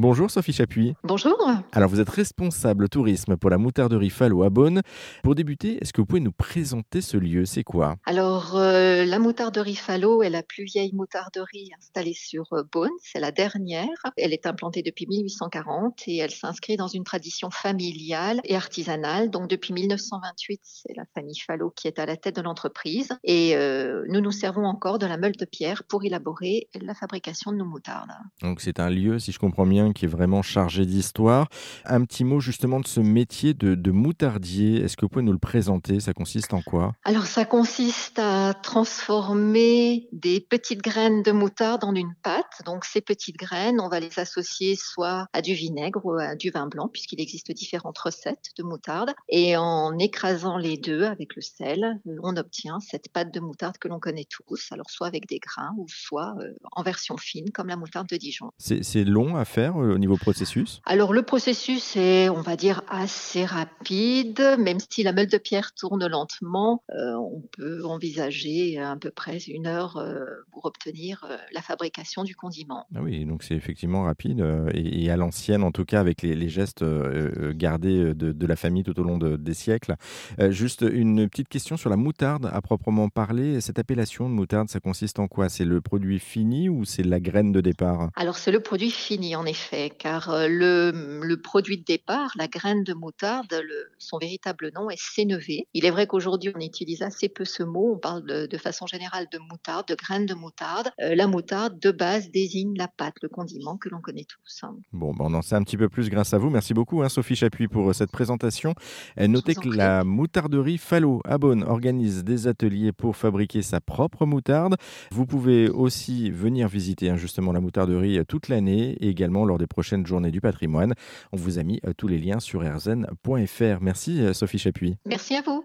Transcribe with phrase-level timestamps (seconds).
[0.00, 0.94] Bonjour Sophie Chapuis.
[1.02, 1.36] Bonjour.
[1.72, 4.82] Alors vous êtes responsable tourisme pour la moutarderie Fallot à Beaune.
[5.24, 7.44] Pour débuter, est-ce que vous pouvez nous présenter ce lieu?
[7.46, 7.96] C'est quoi?
[8.06, 12.92] Alors euh, la moutarderie Fallot est la plus vieille moutarderie installée sur euh, Beaune.
[13.02, 13.88] C'est la dernière.
[14.16, 19.30] Elle est implantée depuis 1840 et elle s'inscrit dans une tradition familiale et artisanale.
[19.30, 23.56] Donc depuis 1928, c'est la famille Fallot qui est à la tête de l'entreprise et
[23.56, 27.56] euh, nous nous servons encore de la meule de pierre pour élaborer la fabrication de
[27.56, 28.12] nos moutardes.
[28.42, 31.48] Donc c'est un lieu, si je comprends bien, qui est vraiment chargé d'histoire.
[31.84, 34.82] Un petit mot justement de ce métier de, de moutardier.
[34.82, 36.00] Est-ce que vous pouvez nous le présenter?
[36.00, 36.92] Ça consiste en quoi?
[37.04, 42.62] Alors ça consiste à transformer des petites graines de moutarde en une pâte.
[42.66, 46.50] Donc ces petites graines, on va les associer soit à du vinaigre ou à du
[46.50, 49.12] vin blanc, puisqu'il existe différentes recettes de moutarde.
[49.28, 53.88] Et en écrasant les deux avec le sel, on obtient cette pâte de moutarde que
[53.88, 54.68] l'on connaît tous.
[54.70, 58.16] Alors soit avec des grains ou soit euh, en version fine, comme la moutarde de
[58.16, 58.50] Dijon.
[58.58, 63.44] C'est long à faire au niveau processus Alors le processus est, on va dire, assez
[63.44, 69.10] rapide, même si la meule de pierre tourne lentement, euh, on peut envisager à peu
[69.10, 72.86] près une heure euh, pour obtenir euh, la fabrication du condiment.
[72.94, 76.22] Ah oui, donc c'est effectivement rapide euh, et, et à l'ancienne, en tout cas avec
[76.22, 79.54] les, les gestes euh, euh, gardés de, de la famille tout au long de- des
[79.54, 79.94] siècles.
[80.40, 83.60] Euh, juste une petite question sur la moutarde à proprement parler.
[83.60, 85.48] Cette appellation de moutarde, ça consiste en quoi?
[85.48, 88.10] C'est le produit fini ou c'est la graine de départ?
[88.16, 89.67] Alors c'est le produit fini en effet,
[89.98, 94.90] car euh, le, le produit de départ, la graine de moutarde, le- son véritable nom
[94.90, 95.66] est sénévé.
[95.74, 98.86] Il est vrai qu'aujourd'hui on utilise assez peu ce mot, on parle de, de façon
[98.86, 100.88] générale de moutarde, de graine de moutarde.
[101.00, 104.60] Euh, la moutarde de base désigne la pâte, le condiment que l'on connaît tous.
[104.62, 104.76] hein.
[104.92, 106.50] Bon, ben on en sait un petit peu plus grâce à vous.
[106.50, 108.74] Merci beaucoup, hein, Sophie Chapuis, pour euh, cette présentation.
[109.18, 114.76] Notez que la moutarderie Fallot à Beaune organise des ateliers pour fabriquer sa propre moutarde.
[115.10, 119.66] Vous pouvez aussi venir visiter hein, justement la moutarderie toute l'année et également lors des
[119.66, 120.94] prochaines journées du patrimoine.
[121.32, 123.80] On vous a mis euh, tous les liens sur rzn.fr.
[123.80, 124.96] Merci, euh, Sophie Chapuis.
[125.04, 125.56] Merci à vous.